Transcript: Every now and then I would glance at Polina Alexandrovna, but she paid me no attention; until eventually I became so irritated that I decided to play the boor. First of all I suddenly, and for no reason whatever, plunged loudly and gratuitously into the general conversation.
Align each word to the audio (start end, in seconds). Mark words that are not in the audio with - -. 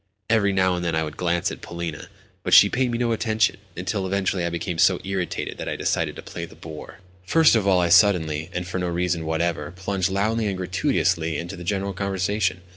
Every 0.31 0.51
now 0.51 0.73
and 0.75 0.83
then 0.83 0.95
I 0.95 1.03
would 1.03 1.15
glance 1.15 1.51
at 1.51 1.61
Polina 1.61 1.95
Alexandrovna, 1.97 2.21
but 2.41 2.53
she 2.55 2.69
paid 2.71 2.89
me 2.89 2.97
no 2.97 3.11
attention; 3.11 3.57
until 3.77 4.07
eventually 4.07 4.43
I 4.43 4.49
became 4.49 4.79
so 4.79 4.99
irritated 5.03 5.59
that 5.59 5.69
I 5.69 5.75
decided 5.75 6.15
to 6.15 6.23
play 6.23 6.43
the 6.45 6.55
boor. 6.55 6.97
First 7.27 7.55
of 7.55 7.67
all 7.67 7.79
I 7.79 7.89
suddenly, 7.89 8.49
and 8.51 8.65
for 8.67 8.79
no 8.79 8.87
reason 8.87 9.27
whatever, 9.27 9.69
plunged 9.69 10.09
loudly 10.09 10.47
and 10.47 10.57
gratuitously 10.57 11.37
into 11.37 11.55
the 11.55 11.63
general 11.63 11.93
conversation. 11.93 12.61